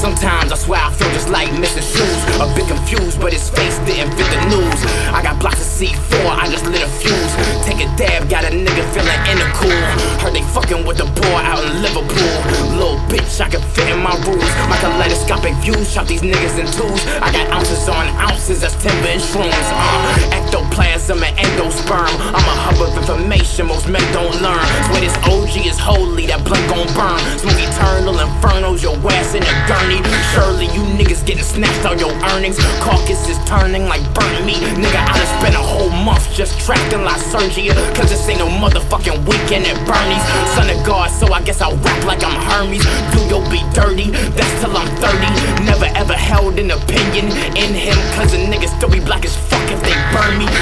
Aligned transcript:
Sometimes 0.00 0.50
I 0.50 0.56
swear 0.56 0.80
I 0.80 0.92
feel 0.92 1.12
just 1.12 1.28
like 1.28 1.52
missing 1.60 1.84
shoes. 1.84 2.20
A 2.40 2.48
bit 2.56 2.66
confused, 2.68 3.20
but 3.20 3.32
his 3.32 3.50
face 3.50 3.76
didn't 3.84 4.16
fit 4.16 4.28
the 4.32 4.40
news. 4.48 4.80
I 5.12 5.20
got 5.22 5.38
blocks 5.38 5.60
of 5.60 5.68
C4, 5.68 6.24
I 6.24 6.48
just 6.48 6.64
lit 6.64 6.82
a 6.82 6.88
fuse. 6.88 7.32
Take 7.64 7.84
a 7.84 7.88
dab, 8.00 8.28
got 8.30 8.44
a 8.44 8.48
nigga 8.48 8.84
feeling 8.96 9.20
in 9.28 9.36
the 9.36 9.48
cool. 9.52 9.84
Heard 10.24 10.32
they 10.32 10.42
fucking 10.56 10.86
with 10.86 10.96
the 10.96 11.04
boy 11.04 11.40
out 11.44 11.62
in 11.64 11.82
Liverpool. 11.82 12.32
Little 12.76 12.96
bitch, 13.12 13.40
I 13.40 13.48
can 13.50 13.60
fit 13.76 13.88
in 13.92 14.00
my 14.00 14.16
rules. 14.24 14.59
Kaleidoscopic 14.80 15.54
views, 15.60 15.92
shot 15.92 16.08
these 16.08 16.22
niggas 16.22 16.58
in 16.58 16.64
twos. 16.64 17.04
I 17.20 17.30
got 17.32 17.52
ounces 17.52 17.88
on 17.88 18.08
ounces, 18.16 18.62
that's 18.62 18.74
timber 18.80 19.12
and 19.12 19.20
shrooms. 19.20 19.68
Uh, 19.76 20.40
ectoplasm 20.40 21.22
and 21.22 21.36
endosperm. 21.36 22.08
I'm 22.32 22.48
a 22.48 22.56
hub 22.64 22.80
of 22.80 22.96
information 22.96 23.66
most 23.66 23.88
men 23.88 24.00
don't 24.16 24.32
learn. 24.40 24.64
Swear 24.88 25.04
this 25.04 25.16
OG 25.28 25.68
is 25.68 25.78
holy, 25.78 26.24
that 26.32 26.40
blunt 26.48 26.64
gon' 26.72 26.88
burn. 26.96 27.20
Smoke 27.36 27.60
eternal 27.60 28.16
infernos, 28.24 28.80
your 28.80 28.96
ass 29.12 29.36
in 29.36 29.44
a 29.44 29.54
gurney. 29.68 30.00
Surely 30.32 30.64
you 30.72 30.80
niggas 30.96 31.26
getting 31.26 31.44
snatched 31.44 31.84
on 31.84 31.98
your 31.98 32.16
earnings. 32.32 32.56
Caucus 32.80 33.28
is 33.28 33.36
turning 33.44 33.84
like 33.84 34.00
burnt 34.16 34.46
meat. 34.48 34.64
Nigga, 34.80 34.96
I 34.96 35.12
done 35.12 35.30
spent 35.44 35.54
a 35.60 35.64
whole 35.64 35.92
month 35.92 36.24
just 36.32 36.56
trapped 36.64 36.88
in 36.92 37.04
Lysergia. 37.04 37.76
Cause 37.92 38.08
this 38.08 38.24
ain't 38.32 38.40
no 38.40 38.48
motherfucking 38.48 39.28
weekend 39.28 39.68
at 39.68 39.76
Bernie's. 39.84 40.24
Son 40.56 40.72
of 40.72 40.80
God, 40.86 41.12
so 41.12 41.28
I 41.32 41.42
guess 41.42 41.60
I'll 41.60 41.76
rap 41.84 42.00
like 42.08 42.24
I'm 42.24 42.32
Hermes. 42.48 42.84
Do 43.12 43.20
you'll 43.28 43.44
be 43.60 43.74
dirty, 43.74 44.10
that's 44.10 44.60
till 44.60 44.76
I'm 44.76 44.88
30. 44.96 45.64
Never 45.64 45.86
ever 45.96 46.14
held 46.14 46.58
an 46.58 46.70
opinion 46.70 47.26
in 47.56 47.74
him. 47.74 47.96
Cause 48.14 48.32
a 48.34 48.38
nigga 48.38 48.68
still 48.76 48.90
be 48.90 49.00
black 49.00 49.24
as 49.24 49.36
fuck 49.36 49.62
if 49.70 49.80
they 49.82 49.94
burn 50.12 50.38
me. 50.38 50.59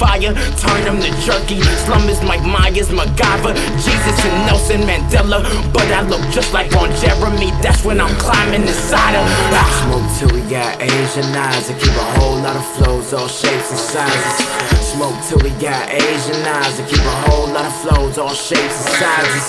Fire, 0.00 0.32
turn 0.56 0.80
them 0.88 0.96
to 0.96 1.12
jerky. 1.20 1.60
Slum 1.84 2.08
is 2.08 2.22
Mike 2.22 2.40
Myers, 2.40 2.88
MacGyver, 2.88 3.52
Jesus 3.84 4.16
and 4.24 4.46
Nelson 4.48 4.80
Mandela. 4.88 5.44
But 5.74 5.92
I 5.92 6.00
look 6.08 6.24
just 6.32 6.54
like 6.54 6.72
on 6.72 6.88
Jeremy, 7.04 7.52
that's 7.60 7.84
when 7.84 8.00
I'm 8.00 8.16
climbing 8.16 8.62
inside 8.62 9.12
of. 9.12 9.28
Ah. 9.52 9.68
Smoke 9.84 10.08
till 10.16 10.32
we 10.32 10.40
got 10.48 10.80
Asian 10.80 11.28
eyes 11.36 11.68
and 11.68 11.78
keep 11.78 11.92
a 11.92 12.06
whole 12.16 12.40
lot 12.40 12.56
of 12.56 12.64
flows, 12.80 13.12
all 13.12 13.28
shapes 13.28 13.68
and 13.68 13.78
sizes. 13.78 14.70
Smoke 14.80 15.20
till 15.28 15.38
we 15.44 15.50
got 15.60 15.92
Asian 15.92 16.40
eyes 16.48 16.80
and 16.80 16.88
keep 16.88 17.04
a 17.04 17.16
whole 17.28 17.52
lot 17.52 17.66
of 17.68 17.76
flows, 17.84 18.16
all 18.16 18.32
shapes 18.32 18.80
and 18.80 18.96
sizes. 18.96 19.44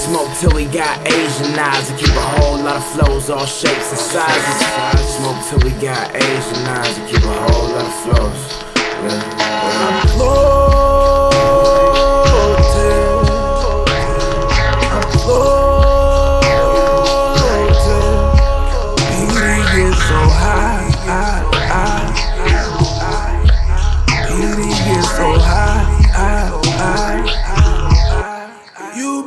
Smoke 0.00 0.32
till 0.40 0.52
we 0.56 0.64
got 0.72 0.96
Asian 1.06 1.52
eyes 1.60 1.90
and 1.90 1.98
keep 2.00 2.16
a 2.16 2.26
whole 2.40 2.56
lot 2.56 2.76
of 2.76 2.86
flows, 2.96 3.28
all 3.28 3.44
shapes 3.44 3.92
and 3.92 4.00
sizes. 4.00 4.56
Smoke 5.20 5.40
till 5.44 5.60
we 5.60 5.76
got 5.76 6.08
Asian 6.16 6.64
eyes 6.72 6.96
and 6.96 7.06
keep 7.06 7.22
a 7.22 7.36
whole 7.52 7.69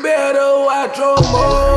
better 0.02 0.60
watch 0.66 0.98
your 0.98 1.16
motion 1.16 1.73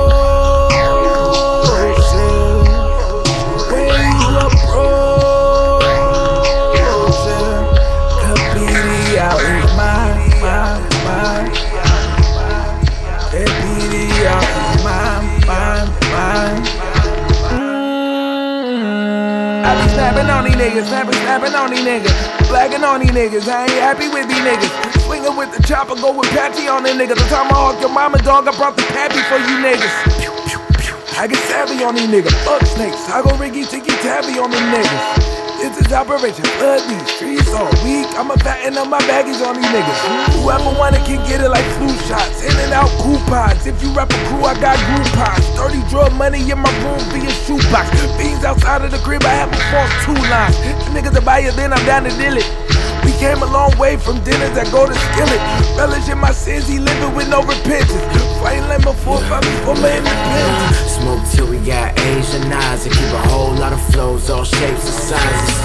I 19.67 19.75
be 19.83 19.91
snapping 19.99 20.31
on 20.31 20.45
these 20.45 20.55
niggas, 20.55 20.87
snapping, 20.87 21.19
snapping 21.27 21.55
on 21.59 21.71
these 21.71 21.83
niggas. 21.83 22.15
Blacking 22.47 22.85
on 22.85 23.01
these 23.01 23.11
niggas, 23.11 23.49
I 23.51 23.67
ain't 23.67 23.83
happy 23.83 24.07
with 24.07 24.29
these 24.29 24.39
niggas. 24.39 24.71
Swinging 25.03 25.35
with 25.35 25.51
the 25.51 25.61
chopper, 25.67 25.97
go 25.97 26.17
with 26.17 26.31
Patchy 26.31 26.69
on 26.69 26.85
the 26.85 26.91
niggas. 26.91 27.19
The 27.19 27.27
time 27.27 27.51
I 27.51 27.59
hawk 27.59 27.81
your 27.81 27.91
mama 27.91 28.19
dog, 28.19 28.47
I 28.47 28.57
brought 28.57 28.77
the 28.77 28.87
pappy 28.95 29.19
for 29.27 29.43
you 29.43 29.59
niggas. 29.59 29.91
Pew, 30.23 30.31
pew, 30.47 30.63
pew. 30.79 30.95
I 31.19 31.27
get 31.27 31.43
savvy 31.51 31.83
on 31.83 31.97
these 31.97 32.07
niggas. 32.07 32.31
Fuck 32.47 32.63
snakes, 32.63 33.11
I 33.11 33.23
go 33.23 33.37
Rikki 33.37 33.65
Tikki 33.65 33.91
Tavi 34.07 34.39
on 34.39 34.53
them 34.53 34.63
niggas. 34.71 35.46
This 35.57 35.73
is 35.81 35.93
Operation 35.93 36.45
Flood 36.61 36.85
these 36.89 37.09
streets 37.17 37.49
all 37.49 37.71
week. 37.81 38.07
I'ma 38.13 38.37
fatten 38.37 38.77
up 38.77 38.89
my 38.89 38.99
baggage 39.09 39.41
on 39.41 39.57
these 39.57 39.65
niggas. 39.73 40.01
Whoever 40.37 40.69
wanna 40.79 40.99
can 41.05 41.17
get 41.27 41.41
it 41.41 41.49
like 41.49 41.65
flu 41.81 41.89
shots. 42.05 42.45
In 42.45 42.53
and 42.61 42.73
out 42.73 42.91
coupons. 43.01 43.67
If 43.67 43.83
you 43.83 43.91
rap 43.97 44.11
a 44.11 44.21
crew, 44.29 44.45
I 44.45 44.53
got 44.61 44.77
Groupons. 44.85 45.45
30 45.57 45.89
drug 45.89 46.13
money 46.13 46.45
in 46.51 46.59
my 46.59 46.71
room 46.85 47.01
via 47.09 47.31
shoebox. 47.49 47.89
Fiends 48.21 48.45
outside 48.45 48.85
of 48.85 48.91
the 48.91 48.99
crib, 48.99 49.25
I 49.25 49.33
have 49.33 49.51
my 49.51 49.63
false 49.73 49.95
two 50.05 50.19
lines. 50.29 50.57
Niggas 50.93 51.17
a 51.17 51.23
buy 51.23 51.41
it, 51.41 51.57
then 51.57 51.73
I'm 51.73 51.85
down 51.87 52.05
to 52.05 52.11
deal 52.11 52.37
it. 52.37 52.76
Came 53.19 53.43
a 53.43 53.47
long 53.47 53.73
way 53.79 53.97
from 53.97 54.23
dinners 54.25 54.53
that 54.53 54.71
go 54.71 54.85
to 54.85 54.95
skillet. 54.95 55.41
Relish 55.77 56.09
in 56.09 56.19
my 56.19 56.33
sins, 56.33 56.69
he 56.69 56.79
living 56.79 57.15
with 57.17 57.29
no 57.29 57.41
repentance. 57.41 58.05
Fighting 58.45 58.69
like 58.69 58.85
my 58.85 58.93
forefathers 58.93 59.59
for 59.65 59.75
my 59.81 59.89
independence. 59.97 61.01
Smoke 61.01 61.25
till 61.33 61.49
we 61.49 61.59
got 61.65 61.99
Asian 61.99 62.53
eyes 62.53 62.85
and 62.85 62.95
keep 62.95 63.13
a 63.17 63.23
whole 63.33 63.55
lot 63.57 63.73
of 63.73 63.81
flows, 63.89 64.29
all 64.29 64.45
shapes 64.45 64.85
and 64.85 65.01
sizes. 65.09 65.57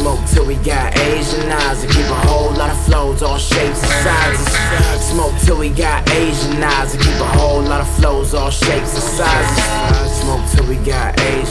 Smoke 0.00 0.18
till 0.32 0.46
we 0.46 0.56
got 0.64 0.96
Asian 0.98 1.52
eyes 1.52 1.84
and 1.84 1.92
keep 1.92 2.08
a 2.08 2.20
whole 2.24 2.52
lot 2.56 2.70
of 2.70 2.80
flows, 2.84 3.22
all 3.22 3.38
shapes 3.38 3.84
and 3.84 3.96
sizes. 4.02 4.48
Smoke 5.04 5.36
till 5.44 5.58
we 5.58 5.68
got 5.68 6.08
Asian 6.10 6.62
eyes 6.62 6.94
and 6.94 7.02
keep 7.04 7.20
a 7.20 7.30
whole 7.36 7.62
lot 7.62 7.80
of 7.80 7.88
flows, 8.00 8.34
all 8.34 8.50
shapes 8.50 8.96
and 8.96 9.04
sizes. 9.12 9.64
Smoke 10.24 10.44
till 10.56 10.66
we 10.66 10.76
got 10.84 11.20
Asian. 11.20 11.43